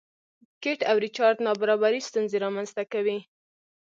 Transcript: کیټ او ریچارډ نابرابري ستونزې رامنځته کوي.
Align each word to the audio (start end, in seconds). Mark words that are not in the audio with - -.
کیټ 0.61 0.79
او 0.89 0.95
ریچارډ 1.05 1.37
نابرابري 1.47 2.01
ستونزې 2.09 2.37
رامنځته 2.45 2.83
کوي. 2.93 3.17